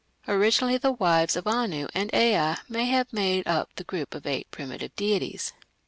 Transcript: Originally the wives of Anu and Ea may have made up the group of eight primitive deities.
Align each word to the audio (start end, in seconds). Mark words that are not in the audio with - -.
Originally 0.27 0.77
the 0.79 0.91
wives 0.91 1.35
of 1.35 1.45
Anu 1.45 1.87
and 1.93 2.09
Ea 2.11 2.55
may 2.67 2.85
have 2.85 3.13
made 3.13 3.45
up 3.45 3.69
the 3.75 3.83
group 3.83 4.15
of 4.15 4.25
eight 4.25 4.49
primitive 4.49 4.95
deities. 4.95 5.53